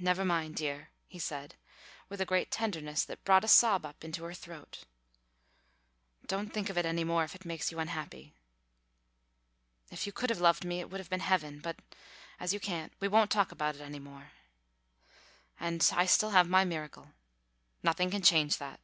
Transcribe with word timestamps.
"Never 0.00 0.24
mind, 0.24 0.56
dear," 0.56 0.90
he 1.06 1.20
said 1.20 1.54
with 2.08 2.20
a 2.20 2.24
great 2.26 2.50
tenderness 2.50 3.04
that 3.04 3.22
brought 3.22 3.44
a 3.44 3.46
sob 3.46 3.86
up 3.86 4.02
into 4.02 4.24
her 4.24 4.34
throat. 4.34 4.82
"Don't 6.26 6.52
think 6.52 6.68
of 6.68 6.76
it 6.76 6.84
any 6.84 7.04
more 7.04 7.22
if 7.22 7.36
it 7.36 7.44
makes 7.44 7.70
you 7.70 7.78
unhappy. 7.78 8.34
If 9.88 10.04
you 10.04 10.10
could 10.10 10.30
have 10.30 10.40
loved 10.40 10.64
me 10.64 10.80
it 10.80 10.90
would 10.90 10.98
have 10.98 11.10
been 11.10 11.20
heaven, 11.20 11.60
but 11.60 11.76
as 12.40 12.52
you 12.52 12.58
can't 12.58 12.92
we 12.98 13.06
won't 13.06 13.30
talk 13.30 13.52
about 13.52 13.76
it 13.76 13.82
any 13.82 14.00
more. 14.00 14.32
And 15.60 15.88
I 15.94 16.06
still 16.06 16.30
have 16.30 16.48
my 16.48 16.64
miracle. 16.64 17.12
Nothing 17.84 18.10
can 18.10 18.22
change 18.22 18.56
that." 18.58 18.80